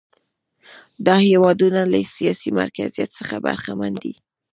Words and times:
دا 1.05 1.15
هېوادونه 1.29 1.81
له 1.91 1.99
سیاسي 2.15 2.49
مرکزیت 2.59 3.09
څخه 3.19 3.35
برخمن 3.45 3.93
دي. 4.03 4.13